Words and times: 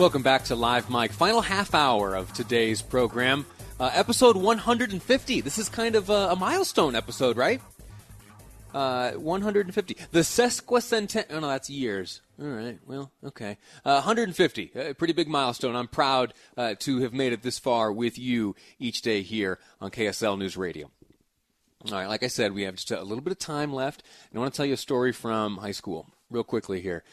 Welcome 0.00 0.22
back 0.22 0.44
to 0.44 0.56
Live 0.56 0.88
Mic. 0.88 1.12
Final 1.12 1.42
half 1.42 1.74
hour 1.74 2.14
of 2.14 2.32
today's 2.32 2.80
program. 2.80 3.44
Uh, 3.78 3.90
episode 3.92 4.34
150. 4.34 5.42
This 5.42 5.58
is 5.58 5.68
kind 5.68 5.94
of 5.94 6.08
a, 6.08 6.30
a 6.30 6.36
milestone 6.36 6.96
episode, 6.96 7.36
right? 7.36 7.60
Uh, 8.72 9.10
150. 9.10 9.96
The 10.10 10.20
sesquicentennial. 10.20 11.26
Oh, 11.28 11.40
no, 11.40 11.48
that's 11.48 11.68
years. 11.68 12.22
All 12.40 12.46
right. 12.46 12.78
Well, 12.86 13.12
okay. 13.22 13.58
Uh, 13.84 14.00
150. 14.00 14.72
A 14.74 14.94
pretty 14.94 15.12
big 15.12 15.28
milestone. 15.28 15.76
I'm 15.76 15.86
proud 15.86 16.32
uh, 16.56 16.76
to 16.78 17.02
have 17.02 17.12
made 17.12 17.34
it 17.34 17.42
this 17.42 17.58
far 17.58 17.92
with 17.92 18.18
you 18.18 18.56
each 18.78 19.02
day 19.02 19.20
here 19.20 19.58
on 19.82 19.90
KSL 19.90 20.38
News 20.38 20.56
Radio. 20.56 20.90
All 21.84 21.92
right. 21.92 22.08
Like 22.08 22.22
I 22.22 22.28
said, 22.28 22.54
we 22.54 22.62
have 22.62 22.76
just 22.76 22.90
a 22.90 23.02
little 23.02 23.22
bit 23.22 23.32
of 23.32 23.38
time 23.38 23.70
left. 23.70 24.02
And 24.30 24.38
I 24.38 24.40
want 24.40 24.54
to 24.54 24.56
tell 24.56 24.64
you 24.64 24.72
a 24.72 24.78
story 24.78 25.12
from 25.12 25.58
high 25.58 25.72
school, 25.72 26.06
real 26.30 26.42
quickly 26.42 26.80
here 26.80 27.04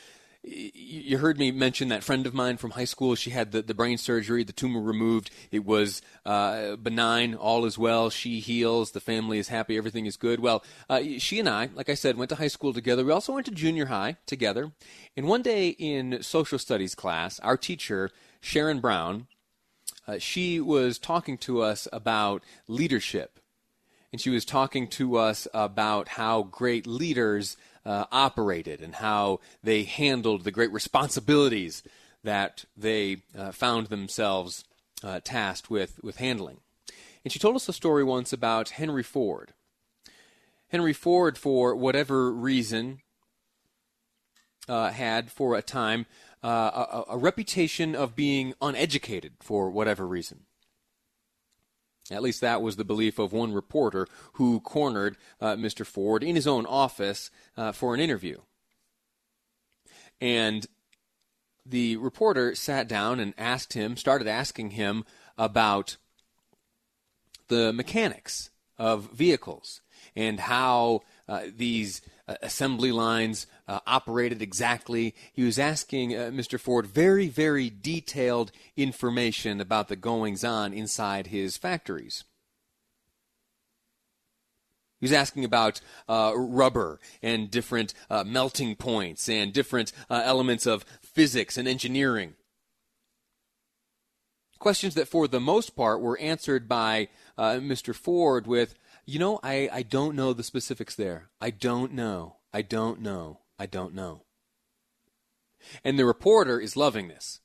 you 0.47 1.17
heard 1.17 1.37
me 1.37 1.51
mention 1.51 1.89
that 1.89 2.03
friend 2.03 2.25
of 2.25 2.33
mine 2.33 2.57
from 2.57 2.71
high 2.71 2.85
school. 2.85 3.15
She 3.15 3.31
had 3.31 3.51
the, 3.51 3.61
the 3.61 3.73
brain 3.73 3.97
surgery, 3.97 4.43
the 4.43 4.53
tumor 4.53 4.81
removed. 4.81 5.29
It 5.51 5.65
was 5.65 6.01
uh, 6.25 6.77
benign, 6.77 7.35
all 7.35 7.65
is 7.65 7.77
well. 7.77 8.09
She 8.09 8.39
heals. 8.39 8.91
The 8.91 8.99
family 8.99 9.39
is 9.39 9.49
happy. 9.49 9.77
Everything 9.77 10.05
is 10.05 10.17
good. 10.17 10.39
Well, 10.39 10.63
uh, 10.89 11.01
she 11.17 11.39
and 11.39 11.49
I, 11.49 11.69
like 11.73 11.89
I 11.89 11.95
said, 11.95 12.17
went 12.17 12.29
to 12.29 12.35
high 12.35 12.47
school 12.47 12.73
together. 12.73 13.03
We 13.03 13.11
also 13.11 13.33
went 13.33 13.45
to 13.47 13.51
junior 13.51 13.87
high 13.87 14.17
together. 14.25 14.71
And 15.15 15.27
one 15.27 15.41
day 15.41 15.69
in 15.69 16.23
social 16.23 16.59
studies 16.59 16.95
class, 16.95 17.39
our 17.41 17.57
teacher, 17.57 18.11
Sharon 18.39 18.79
Brown, 18.79 19.27
uh, 20.07 20.17
she 20.19 20.59
was 20.59 20.97
talking 20.97 21.37
to 21.39 21.61
us 21.61 21.87
about 21.91 22.43
leadership. 22.67 23.39
And 24.13 24.21
she 24.21 24.29
was 24.29 24.45
talking 24.45 24.87
to 24.91 25.17
us 25.17 25.47
about 25.53 26.07
how 26.07 26.43
great 26.43 26.87
leaders 26.87 27.57
uh, 27.87 28.05
operated 28.11 28.81
and 28.81 28.95
how 28.95 29.39
they 29.63 29.83
handled 29.83 30.43
the 30.43 30.51
great 30.51 30.71
responsibilities 30.71 31.81
that 32.23 32.65
they 32.75 33.23
uh, 33.37 33.51
found 33.51 33.87
themselves 33.87 34.65
uh, 35.03 35.21
tasked 35.23 35.69
with, 35.69 35.99
with 36.03 36.17
handling. 36.17 36.57
And 37.23 37.31
she 37.31 37.39
told 37.39 37.55
us 37.55 37.69
a 37.69 37.73
story 37.73 38.03
once 38.03 38.33
about 38.33 38.71
Henry 38.71 39.03
Ford. 39.03 39.53
Henry 40.67 40.91
Ford, 40.91 41.37
for 41.37 41.75
whatever 41.75 42.31
reason, 42.31 42.99
uh, 44.67 44.91
had 44.91 45.31
for 45.31 45.55
a 45.55 45.61
time 45.61 46.05
uh, 46.43 47.07
a, 47.07 47.13
a 47.13 47.17
reputation 47.17 47.95
of 47.95 48.17
being 48.17 48.53
uneducated 48.61 49.33
for 49.39 49.69
whatever 49.69 50.05
reason. 50.05 50.46
At 52.11 52.21
least 52.21 52.41
that 52.41 52.61
was 52.61 52.75
the 52.75 52.85
belief 52.85 53.19
of 53.19 53.33
one 53.33 53.53
reporter 53.53 54.07
who 54.33 54.59
cornered 54.59 55.17
uh, 55.41 55.55
Mr. 55.55 55.85
Ford 55.85 56.23
in 56.23 56.35
his 56.35 56.47
own 56.47 56.65
office 56.65 57.29
uh, 57.55 57.71
for 57.71 57.93
an 57.93 57.99
interview. 57.99 58.39
And 60.21 60.65
the 61.65 61.97
reporter 61.97 62.55
sat 62.55 62.87
down 62.87 63.19
and 63.19 63.33
asked 63.37 63.73
him, 63.73 63.97
started 63.97 64.27
asking 64.27 64.71
him 64.71 65.03
about 65.37 65.97
the 67.49 67.73
mechanics 67.73 68.49
of 68.77 69.11
vehicles 69.11 69.81
and 70.15 70.39
how 70.39 71.01
uh, 71.27 71.43
these 71.55 72.01
uh, 72.27 72.35
assembly 72.41 72.91
lines 72.91 73.47
uh, 73.67 73.79
operated 73.87 74.41
exactly. 74.41 75.15
He 75.31 75.43
was 75.43 75.57
asking 75.57 76.13
uh, 76.13 76.29
Mr. 76.33 76.59
Ford 76.59 76.85
very, 76.85 77.27
very 77.27 77.69
detailed 77.69 78.51
information 78.75 79.61
about 79.61 79.87
the 79.87 79.95
goings 79.95 80.43
on 80.43 80.73
inside 80.73 81.27
his 81.27 81.57
factories. 81.57 82.25
He 84.99 85.05
was 85.05 85.13
asking 85.13 85.45
about 85.45 85.79
uh, 86.09 86.33
rubber 86.35 86.99
and 87.21 87.51
different 87.51 87.93
uh, 88.09 88.23
melting 88.23 88.75
points 88.75 89.29
and 89.29 89.53
different 89.53 89.93
uh, 90.09 90.21
elements 90.25 90.65
of 90.65 90.85
physics 91.01 91.55
and 91.57 91.67
engineering. 91.67 92.33
Questions 94.59 94.95
that, 94.95 95.07
for 95.07 95.27
the 95.27 95.39
most 95.39 95.75
part, 95.75 96.01
were 96.01 96.17
answered 96.17 96.67
by 96.67 97.09
Mr. 97.37 97.93
Ford 97.93 98.47
with, 98.47 98.73
you 99.07 99.19
know, 99.19 99.39
I, 99.41 99.69
I 99.71 99.83
don't 99.83 100.15
know 100.15 100.33
the 100.33 100.43
specifics 100.43 100.93
there. 100.93 101.29
I 101.39 101.49
don't 101.49 101.93
know. 101.93 102.35
I 102.53 102.61
don't 102.61 103.01
know. 103.01 103.39
I 103.57 103.65
don't 103.65 103.95
know. 103.95 104.23
And 105.83 105.97
the 105.97 106.05
reporter 106.05 106.59
is 106.59 106.75
loving 106.75 107.07
this, 107.07 107.39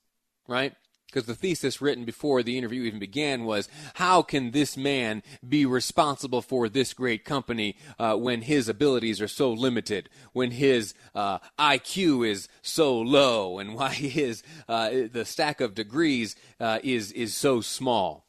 right? 0.45 0.73
Because 1.07 1.25
the 1.25 1.35
thesis 1.35 1.81
written 1.81 2.03
before 2.03 2.43
the 2.43 2.57
interview 2.57 2.83
even 2.83 2.99
began 2.99 3.45
was 3.45 3.69
how 3.95 4.21
can 4.21 4.51
this 4.51 4.75
man 4.75 5.23
be 5.47 5.65
responsible 5.65 6.41
for 6.41 6.67
this 6.67 6.93
great 6.93 7.23
company 7.23 7.77
uh, 7.97 8.15
when 8.15 8.41
his 8.41 8.67
abilities 8.67 9.21
are 9.21 9.27
so 9.27 9.51
limited, 9.51 10.09
when 10.33 10.51
his 10.51 10.93
uh, 11.15 11.39
IQ 11.57 12.27
is 12.27 12.49
so 12.61 12.99
low, 12.99 13.59
and 13.59 13.73
why 13.75 13.89
his 13.89 14.43
uh, 14.67 14.89
the 15.11 15.23
stack 15.23 15.61
of 15.61 15.75
degrees 15.75 16.35
uh, 16.59 16.79
is 16.83 17.13
is 17.13 17.33
so 17.33 17.61
small? 17.61 18.22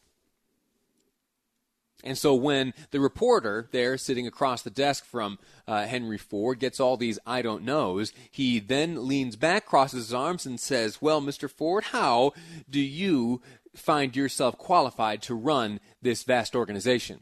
And 2.05 2.19
so 2.19 2.35
when 2.35 2.75
the 2.91 3.01
reporter 3.01 3.69
there 3.73 3.97
sitting 3.97 4.27
across 4.27 4.61
the 4.63 4.71
desk 4.71 5.07
from 5.07 5.39
uh, 5.67 5.87
Henry 5.87 6.19
Ford 6.19 6.61
gets 6.61 6.79
all 6.79 6.99
these 6.99 7.19
I 7.27 7.41
don't 7.41 7.65
knows, 7.65 8.13
he 8.31 8.61
then 8.61 9.09
leans 9.09 9.37
back, 9.37 9.65
crosses 9.65 10.07
his 10.07 10.15
arms, 10.15 10.45
and 10.45 10.61
says, 10.61 11.01
Well, 11.01 11.23
Mr. 11.23 11.51
Ford, 11.51 11.85
how 11.85 12.35
do 12.69 12.79
you 12.79 13.41
find 13.75 14.15
yourself 14.15 14.59
qualified 14.59 15.23
to 15.23 15.35
run 15.35 15.81
this 16.03 16.23
vast 16.23 16.55
organization? 16.55 17.21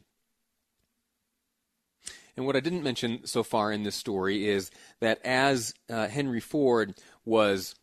And 2.35 2.45
what 2.45 2.55
I 2.55 2.59
didn't 2.59 2.83
mention 2.83 3.25
so 3.25 3.41
far 3.41 3.71
in 3.71 3.83
this 3.83 3.95
story 3.95 4.47
is 4.47 4.69
that 4.99 5.21
as 5.23 5.73
uh, 5.89 6.07
Henry 6.07 6.39
Ford 6.39 6.95
was 7.23 7.75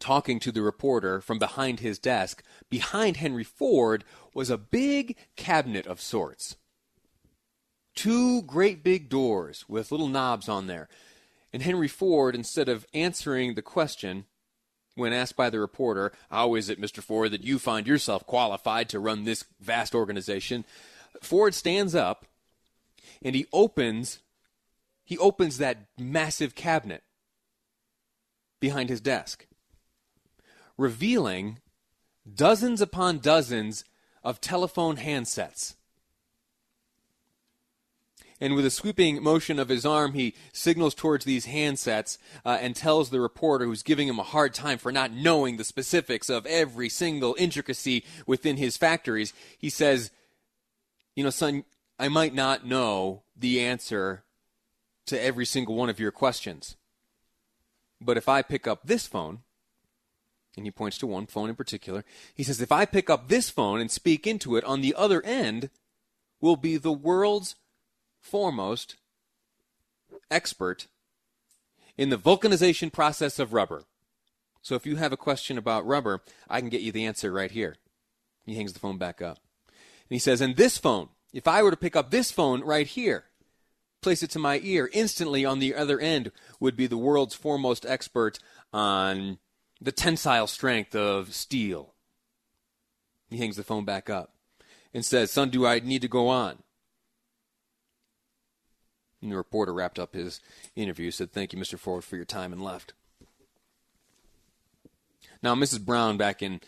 talking 0.00 0.40
to 0.40 0.50
the 0.50 0.62
reporter 0.62 1.20
from 1.20 1.38
behind 1.38 1.80
his 1.80 1.98
desk, 1.98 2.42
behind 2.68 3.18
Henry 3.18 3.44
Ford 3.44 4.04
was 4.34 4.50
a 4.50 4.58
big 4.58 5.16
cabinet 5.36 5.86
of 5.86 6.00
sorts. 6.00 6.56
Two 7.94 8.42
great 8.42 8.82
big 8.82 9.08
doors 9.08 9.64
with 9.68 9.92
little 9.92 10.08
knobs 10.08 10.48
on 10.48 10.66
there. 10.66 10.88
And 11.52 11.62
Henry 11.62 11.88
Ford, 11.88 12.34
instead 12.34 12.68
of 12.68 12.86
answering 12.94 13.54
the 13.54 13.62
question, 13.62 14.24
when 14.94 15.12
asked 15.12 15.36
by 15.36 15.50
the 15.50 15.60
reporter, 15.60 16.12
How 16.30 16.54
is 16.54 16.68
it, 16.68 16.80
Mr. 16.80 17.02
Ford, 17.02 17.30
that 17.32 17.44
you 17.44 17.58
find 17.58 17.86
yourself 17.86 18.26
qualified 18.26 18.88
to 18.90 19.00
run 19.00 19.24
this 19.24 19.44
vast 19.60 19.94
organization? 19.94 20.64
Ford 21.20 21.54
stands 21.54 21.94
up 21.94 22.26
and 23.22 23.34
he 23.34 23.46
opens 23.52 24.20
he 25.04 25.18
opens 25.18 25.58
that 25.58 25.88
massive 25.98 26.54
cabinet 26.54 27.02
behind 28.60 28.88
his 28.88 29.00
desk 29.00 29.46
revealing 30.80 31.58
dozens 32.34 32.80
upon 32.80 33.18
dozens 33.18 33.84
of 34.24 34.40
telephone 34.40 34.96
handsets. 34.96 35.74
And 38.40 38.54
with 38.54 38.64
a 38.64 38.70
sweeping 38.70 39.22
motion 39.22 39.58
of 39.58 39.68
his 39.68 39.84
arm, 39.84 40.14
he 40.14 40.34
signals 40.54 40.94
towards 40.94 41.26
these 41.26 41.46
handsets 41.46 42.16
uh, 42.46 42.56
and 42.58 42.74
tells 42.74 43.10
the 43.10 43.20
reporter, 43.20 43.66
who's 43.66 43.82
giving 43.82 44.08
him 44.08 44.18
a 44.18 44.22
hard 44.22 44.54
time 44.54 44.78
for 44.78 44.90
not 44.90 45.12
knowing 45.12 45.58
the 45.58 45.64
specifics 45.64 46.30
of 46.30 46.46
every 46.46 46.88
single 46.88 47.36
intricacy 47.38 48.02
within 48.26 48.56
his 48.56 48.78
factories, 48.78 49.34
he 49.58 49.68
says, 49.68 50.10
You 51.14 51.24
know, 51.24 51.30
son, 51.30 51.64
I 51.98 52.08
might 52.08 52.32
not 52.32 52.64
know 52.64 53.24
the 53.36 53.60
answer 53.60 54.24
to 55.04 55.22
every 55.22 55.44
single 55.44 55.74
one 55.74 55.90
of 55.90 56.00
your 56.00 56.12
questions. 56.12 56.76
But 58.00 58.16
if 58.16 58.26
I 58.26 58.40
pick 58.40 58.66
up 58.66 58.84
this 58.84 59.06
phone, 59.06 59.40
and 60.56 60.66
he 60.66 60.70
points 60.70 60.98
to 60.98 61.06
one 61.06 61.26
phone 61.26 61.48
in 61.48 61.56
particular. 61.56 62.04
He 62.34 62.42
says, 62.42 62.60
If 62.60 62.72
I 62.72 62.84
pick 62.84 63.08
up 63.08 63.28
this 63.28 63.50
phone 63.50 63.80
and 63.80 63.90
speak 63.90 64.26
into 64.26 64.56
it, 64.56 64.64
on 64.64 64.80
the 64.80 64.94
other 64.94 65.22
end 65.22 65.70
will 66.40 66.56
be 66.56 66.76
the 66.76 66.92
world's 66.92 67.56
foremost 68.20 68.96
expert 70.30 70.86
in 71.96 72.10
the 72.10 72.18
vulcanization 72.18 72.92
process 72.92 73.38
of 73.38 73.52
rubber. 73.52 73.84
So 74.62 74.74
if 74.74 74.86
you 74.86 74.96
have 74.96 75.12
a 75.12 75.16
question 75.16 75.56
about 75.56 75.86
rubber, 75.86 76.20
I 76.48 76.60
can 76.60 76.68
get 76.68 76.82
you 76.82 76.92
the 76.92 77.06
answer 77.06 77.32
right 77.32 77.50
here. 77.50 77.76
He 78.44 78.56
hangs 78.56 78.72
the 78.72 78.78
phone 78.78 78.98
back 78.98 79.22
up. 79.22 79.38
And 79.68 80.16
he 80.16 80.18
says, 80.18 80.40
And 80.40 80.56
this 80.56 80.78
phone, 80.78 81.08
if 81.32 81.46
I 81.46 81.62
were 81.62 81.70
to 81.70 81.76
pick 81.76 81.96
up 81.96 82.10
this 82.10 82.30
phone 82.30 82.62
right 82.62 82.86
here, 82.86 83.24
place 84.02 84.22
it 84.22 84.30
to 84.30 84.38
my 84.38 84.60
ear, 84.62 84.90
instantly 84.92 85.44
on 85.44 85.58
the 85.58 85.74
other 85.74 85.98
end 86.00 86.32
would 86.58 86.76
be 86.76 86.86
the 86.86 86.98
world's 86.98 87.34
foremost 87.34 87.86
expert 87.86 88.38
on 88.72 89.38
the 89.80 89.92
tensile 89.92 90.46
strength 90.46 90.94
of 90.94 91.34
steel 91.34 91.94
He 93.30 93.38
hangs 93.38 93.56
the 93.56 93.64
phone 93.64 93.84
back 93.84 94.10
up 94.10 94.34
and 94.92 95.04
says, 95.04 95.30
Son, 95.30 95.50
do 95.50 95.66
I 95.66 95.78
need 95.80 96.02
to 96.02 96.08
go 96.08 96.28
on? 96.28 96.58
And 99.22 99.30
the 99.30 99.36
reporter 99.36 99.72
wrapped 99.72 99.98
up 99.98 100.14
his 100.14 100.40
interview, 100.74 101.10
said, 101.10 101.32
Thank 101.32 101.52
you, 101.52 101.58
Mr. 101.58 101.78
Ford, 101.78 102.04
for 102.04 102.16
your 102.16 102.24
time, 102.24 102.52
and 102.52 102.62
left. 102.62 102.94
Now, 105.42 105.54
Mrs. 105.54 105.84
Brown, 105.84 106.16
back 106.16 106.42
in 106.42 106.60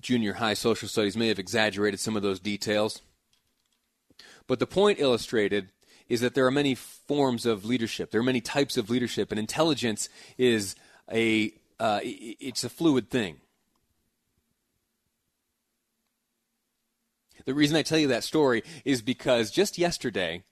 junior 0.00 0.34
high 0.34 0.54
social 0.54 0.88
studies, 0.88 1.16
may 1.16 1.28
have 1.28 1.38
exaggerated 1.38 2.00
some 2.00 2.16
of 2.16 2.22
those 2.22 2.40
details. 2.40 3.02
But 4.46 4.58
the 4.58 4.66
point 4.66 5.00
illustrated 5.00 5.70
is 6.08 6.20
that 6.20 6.34
there 6.34 6.46
are 6.46 6.52
many 6.52 6.74
forms 6.74 7.44
of 7.46 7.64
leadership. 7.64 8.10
There 8.10 8.20
are 8.20 8.24
many 8.24 8.40
types 8.40 8.76
of 8.76 8.90
leadership, 8.90 9.32
and 9.32 9.38
intelligence 9.38 10.08
is 10.38 10.76
a 11.10 11.52
uh, 11.78 12.00
it's 12.02 12.64
a 12.64 12.68
fluid 12.68 13.10
thing. 13.10 13.40
The 17.44 17.54
reason 17.54 17.76
I 17.76 17.82
tell 17.82 17.98
you 17.98 18.08
that 18.08 18.24
story 18.24 18.62
is 18.84 19.02
because 19.02 19.50
just 19.50 19.78
yesterday, 19.78 20.42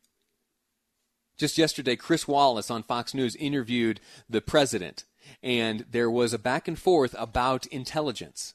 just 1.36 1.58
yesterday, 1.58 1.96
Chris 1.96 2.28
Wallace 2.28 2.70
on 2.70 2.84
Fox 2.84 3.14
News 3.14 3.34
interviewed 3.36 4.00
the 4.30 4.40
president, 4.40 5.04
and 5.42 5.84
there 5.90 6.10
was 6.10 6.32
a 6.32 6.38
back 6.38 6.68
and 6.68 6.78
forth 6.78 7.14
about 7.18 7.66
intelligence. 7.66 8.54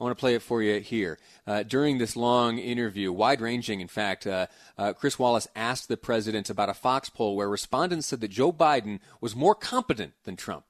I 0.00 0.04
want 0.04 0.16
to 0.16 0.20
play 0.20 0.34
it 0.34 0.42
for 0.42 0.62
you 0.62 0.80
here. 0.80 1.18
Uh, 1.46 1.62
during 1.64 1.98
this 1.98 2.14
long 2.14 2.58
interview, 2.58 3.12
wide 3.12 3.40
ranging, 3.40 3.80
in 3.80 3.88
fact, 3.88 4.26
uh, 4.26 4.46
uh, 4.76 4.92
Chris 4.92 5.18
Wallace 5.18 5.48
asked 5.56 5.88
the 5.88 5.96
president 5.96 6.48
about 6.50 6.68
a 6.68 6.74
Fox 6.74 7.08
poll 7.08 7.34
where 7.34 7.48
respondents 7.48 8.06
said 8.06 8.20
that 8.20 8.28
Joe 8.28 8.52
Biden 8.52 9.00
was 9.20 9.34
more 9.34 9.54
competent 9.54 10.12
than 10.24 10.36
Trump. 10.36 10.64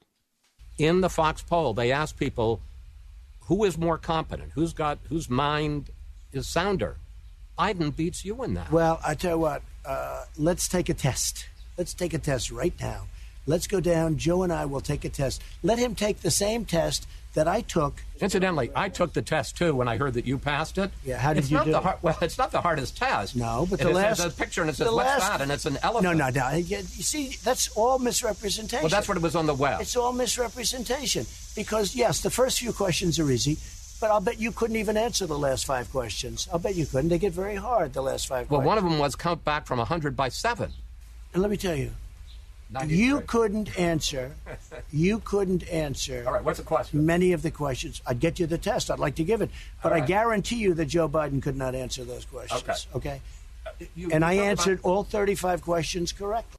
In 0.77 1.01
the 1.01 1.09
Fox 1.09 1.43
poll, 1.43 1.73
they 1.73 1.91
asked 1.91 2.17
people 2.17 2.61
who 3.41 3.63
is 3.65 3.77
more 3.77 3.97
competent, 3.97 4.53
who's 4.53 4.73
got 4.73 4.99
whose 5.09 5.29
mind 5.29 5.89
is 6.31 6.47
sounder. 6.47 6.97
Biden 7.57 7.95
beats 7.95 8.23
you 8.23 8.41
in 8.43 8.53
that. 8.53 8.71
Well, 8.71 8.99
I 9.05 9.15
tell 9.15 9.31
you 9.31 9.39
what, 9.39 9.61
uh, 9.85 10.25
let's 10.37 10.67
take 10.67 10.87
a 10.89 10.93
test. 10.93 11.47
Let's 11.77 11.93
take 11.93 12.13
a 12.13 12.19
test 12.19 12.51
right 12.51 12.73
now. 12.79 13.07
Let's 13.49 13.65
go 13.65 13.79
down. 13.79 14.17
Joe 14.17 14.43
and 14.43 14.53
I 14.53 14.65
will 14.65 14.79
take 14.79 15.03
a 15.05 15.09
test. 15.09 15.41
Let 15.63 15.79
him 15.79 15.95
take 15.95 16.19
the 16.19 16.29
same 16.29 16.65
test 16.65 17.07
that 17.33 17.47
I 17.47 17.61
took. 17.61 18.03
Incidentally, 18.21 18.69
I 18.75 18.89
took 18.89 19.13
the 19.13 19.23
test 19.23 19.57
too 19.57 19.73
when 19.73 19.87
I 19.87 19.97
heard 19.97 20.13
that 20.13 20.27
you 20.27 20.37
passed 20.37 20.77
it. 20.77 20.91
Yeah, 21.03 21.17
how 21.17 21.33
did 21.33 21.39
it's 21.39 21.49
you 21.51 21.57
not 21.57 21.65
do 21.65 21.71
the 21.71 21.79
it? 21.79 21.97
Well, 22.03 22.17
it's 22.21 22.37
not 22.37 22.51
the 22.51 22.61
hardest 22.61 22.97
test. 22.97 23.35
No, 23.35 23.65
but 23.67 23.79
the 23.79 23.89
is- 23.89 23.95
last 23.95 24.19
a 24.23 24.29
picture 24.29 24.61
and 24.61 24.69
it 24.69 24.75
says 24.75 24.85
the 24.87 24.93
what's 24.93 25.07
last- 25.07 25.31
that, 25.31 25.41
and 25.41 25.51
it's 25.51 25.65
an 25.65 25.79
elephant. 25.81 26.15
No, 26.15 26.29
no, 26.29 26.49
no. 26.51 26.57
You 26.57 26.83
see, 26.83 27.37
that's 27.43 27.69
all 27.69 27.97
misrepresentation. 27.97 28.83
Well, 28.83 28.89
that's 28.89 29.07
what 29.07 29.17
it 29.17 29.23
was 29.23 29.35
on 29.35 29.47
the 29.47 29.55
web. 29.55 29.81
It's 29.81 29.95
all 29.95 30.13
misrepresentation 30.13 31.25
because 31.55 31.95
yes, 31.95 32.21
the 32.21 32.29
first 32.29 32.59
few 32.59 32.71
questions 32.71 33.17
are 33.17 33.31
easy, 33.31 33.57
but 33.99 34.11
I'll 34.11 34.21
bet 34.21 34.39
you 34.39 34.51
couldn't 34.51 34.75
even 34.75 34.95
answer 34.95 35.25
the 35.25 35.39
last 35.39 35.65
five 35.65 35.89
questions. 35.91 36.47
I'll 36.53 36.59
bet 36.59 36.75
you 36.75 36.85
couldn't. 36.85 37.09
They 37.09 37.17
get 37.17 37.33
very 37.33 37.55
hard. 37.55 37.93
The 37.93 38.03
last 38.03 38.27
five. 38.27 38.49
well, 38.51 38.59
questions. 38.59 38.67
one 38.67 38.77
of 38.77 38.83
them 38.83 38.99
was 38.99 39.15
count 39.15 39.43
back 39.43 39.65
from 39.65 39.79
100 39.79 40.15
by 40.15 40.29
7. 40.29 40.71
And 41.33 41.41
let 41.41 41.49
me 41.51 41.57
tell 41.57 41.75
you, 41.75 41.91
93. 41.91 42.08
You 42.85 43.21
couldn't 43.21 43.77
answer. 43.79 44.35
You 44.91 45.19
couldn't 45.19 45.67
answer. 45.69 46.23
All 46.27 46.33
right, 46.33 46.43
what's 46.43 46.59
the 46.59 46.65
question? 46.65 47.05
Many 47.05 47.31
of 47.33 47.41
the 47.41 47.51
questions. 47.51 48.01
I'd 48.05 48.19
get 48.19 48.39
you 48.39 48.45
the 48.45 48.57
test. 48.57 48.91
I'd 48.91 48.99
like 48.99 49.15
to 49.15 49.23
give 49.23 49.41
it, 49.41 49.49
but 49.81 49.91
I 49.93 49.99
guarantee 50.01 50.57
you 50.57 50.73
that 50.75 50.85
Joe 50.85 51.09
Biden 51.09 51.41
could 51.41 51.55
not 51.57 51.73
answer 51.75 52.03
those 52.03 52.25
questions. 52.25 52.87
Okay. 52.95 53.21
Okay. 53.79 53.87
You- 53.95 54.09
And 54.11 54.21
you 54.23 54.27
I 54.27 54.35
talk 54.35 54.43
about- 54.43 54.43
answered 54.49 54.79
all 54.83 55.03
35 55.03 55.61
questions 55.61 56.11
correctly. 56.11 56.57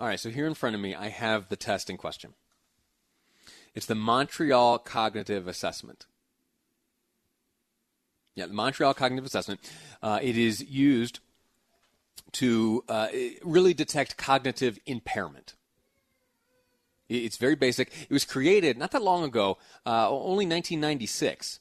All 0.00 0.06
right, 0.06 0.18
so 0.18 0.30
here 0.30 0.46
in 0.46 0.54
front 0.54 0.74
of 0.74 0.80
me, 0.80 0.94
I 0.94 1.08
have 1.08 1.48
the 1.48 1.56
test 1.56 1.88
in 1.88 1.96
question. 1.96 2.34
It's 3.74 3.86
the 3.86 3.94
Montreal 3.94 4.78
Cognitive 4.78 5.46
Assessment. 5.48 6.06
Yeah, 8.34 8.46
the 8.46 8.52
Montreal 8.54 8.94
Cognitive 8.94 9.24
Assessment. 9.24 9.60
Uh, 10.02 10.18
it 10.22 10.36
is 10.36 10.60
used 10.64 11.20
to 12.32 12.84
uh, 12.88 13.08
really 13.42 13.74
detect 13.74 14.16
cognitive 14.16 14.78
impairment. 14.86 15.54
It's 17.08 17.36
very 17.36 17.54
basic. 17.54 17.92
It 18.08 18.12
was 18.12 18.24
created 18.24 18.78
not 18.78 18.90
that 18.92 19.02
long 19.02 19.24
ago, 19.24 19.58
uh, 19.86 20.08
only 20.08 20.46
1996, 20.46 21.60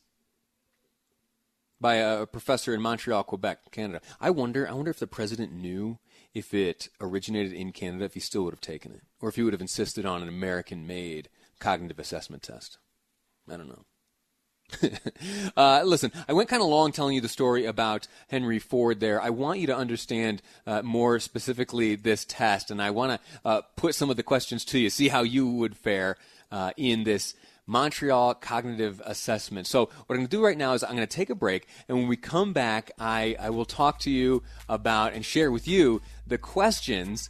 by 1.81 1.95
a 1.95 2.25
professor 2.25 2.73
in 2.73 2.81
Montreal, 2.81 3.23
Quebec, 3.23 3.71
Canada. 3.71 4.01
I 4.21 4.29
wonder. 4.29 4.67
I 4.67 4.71
wonder 4.71 4.91
if 4.91 4.99
the 4.99 5.07
president 5.07 5.51
knew 5.51 5.99
if 6.33 6.53
it 6.53 6.87
originated 7.01 7.53
in 7.53 7.71
Canada, 7.73 8.05
if 8.05 8.13
he 8.13 8.19
still 8.19 8.43
would 8.43 8.53
have 8.53 8.61
taken 8.61 8.93
it, 8.93 9.01
or 9.19 9.29
if 9.29 9.35
he 9.35 9.43
would 9.43 9.53
have 9.53 9.61
insisted 9.61 10.05
on 10.05 10.21
an 10.21 10.29
American-made 10.29 11.29
cognitive 11.59 11.99
assessment 11.99 12.41
test. 12.41 12.77
I 13.51 13.57
don't 13.57 13.67
know. 13.67 13.85
uh, 15.57 15.83
listen, 15.85 16.11
I 16.27 16.33
went 16.33 16.49
kind 16.49 16.61
of 16.61 16.67
long 16.67 16.91
telling 16.91 17.15
you 17.15 17.21
the 17.21 17.29
story 17.29 17.65
about 17.65 18.07
Henry 18.29 18.59
Ford 18.59 18.99
there. 18.99 19.21
I 19.21 19.29
want 19.29 19.59
you 19.59 19.67
to 19.67 19.75
understand 19.75 20.41
uh, 20.65 20.81
more 20.81 21.19
specifically 21.19 21.95
this 21.95 22.25
test, 22.25 22.71
and 22.71 22.81
I 22.81 22.91
want 22.91 23.21
to 23.21 23.39
uh, 23.45 23.61
put 23.75 23.95
some 23.95 24.09
of 24.09 24.17
the 24.17 24.23
questions 24.23 24.65
to 24.65 24.79
you, 24.79 24.89
see 24.89 25.07
how 25.07 25.23
you 25.23 25.47
would 25.47 25.77
fare 25.77 26.17
uh, 26.51 26.71
in 26.77 27.03
this 27.03 27.35
Montreal 27.65 28.35
Cognitive 28.35 29.01
Assessment. 29.05 29.67
So, 29.67 29.85
what 29.85 30.15
I'm 30.15 30.17
going 30.17 30.27
to 30.27 30.37
do 30.37 30.43
right 30.43 30.57
now 30.57 30.73
is 30.73 30.83
I'm 30.83 30.95
going 30.95 31.07
to 31.07 31.07
take 31.07 31.29
a 31.29 31.35
break, 31.35 31.67
and 31.87 31.97
when 31.97 32.07
we 32.07 32.17
come 32.17 32.51
back, 32.51 32.91
I, 32.99 33.35
I 33.39 33.49
will 33.51 33.65
talk 33.65 33.99
to 33.99 34.11
you 34.11 34.43
about 34.67 35.13
and 35.13 35.23
share 35.23 35.51
with 35.51 35.67
you 35.67 36.01
the 36.27 36.37
questions 36.37 37.29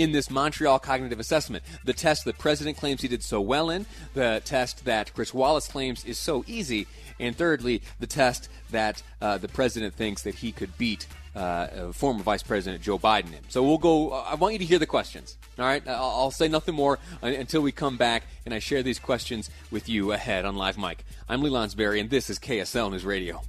in 0.00 0.12
this 0.12 0.30
Montreal 0.30 0.78
Cognitive 0.78 1.20
Assessment. 1.20 1.62
The 1.84 1.92
test 1.92 2.24
the 2.24 2.32
president 2.32 2.78
claims 2.78 3.02
he 3.02 3.08
did 3.08 3.22
so 3.22 3.40
well 3.40 3.68
in, 3.68 3.84
the 4.14 4.40
test 4.44 4.86
that 4.86 5.12
Chris 5.12 5.34
Wallace 5.34 5.68
claims 5.68 6.06
is 6.06 6.18
so 6.18 6.42
easy, 6.46 6.86
and 7.18 7.36
thirdly, 7.36 7.82
the 7.98 8.06
test 8.06 8.48
that 8.70 9.02
uh, 9.20 9.36
the 9.36 9.48
president 9.48 9.94
thinks 9.94 10.22
that 10.22 10.36
he 10.36 10.52
could 10.52 10.76
beat 10.78 11.06
uh, 11.36 11.38
uh, 11.38 11.92
former 11.92 12.22
Vice 12.22 12.42
President 12.42 12.82
Joe 12.82 12.98
Biden 12.98 13.28
in. 13.28 13.48
So 13.50 13.62
we'll 13.62 13.78
go. 13.78 14.10
I 14.10 14.36
want 14.36 14.54
you 14.54 14.58
to 14.60 14.64
hear 14.64 14.78
the 14.78 14.86
questions. 14.86 15.36
All 15.58 15.66
right, 15.66 15.86
I'll, 15.86 15.94
I'll 15.94 16.30
say 16.30 16.48
nothing 16.48 16.74
more 16.74 16.98
until 17.20 17.60
we 17.60 17.70
come 17.70 17.98
back 17.98 18.24
and 18.46 18.54
I 18.54 18.58
share 18.58 18.82
these 18.82 18.98
questions 18.98 19.50
with 19.70 19.88
you 19.88 20.12
ahead 20.12 20.46
on 20.46 20.56
Live 20.56 20.78
Mic. 20.78 21.04
I'm 21.28 21.42
Lee 21.42 21.50
Lonsberry, 21.50 22.00
and 22.00 22.08
this 22.08 22.30
is 22.30 22.38
KSL 22.38 22.90
News 22.90 23.04
Radio. 23.04 23.42